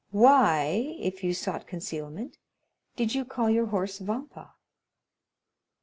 Why, 0.09 0.95
if 0.99 1.23
you 1.23 1.35
sought 1.35 1.67
concealment, 1.67 2.39
did 2.95 3.13
you 3.13 3.23
call 3.23 3.51
your 3.51 3.67
horse 3.67 3.99
Vampa?" 3.99 4.55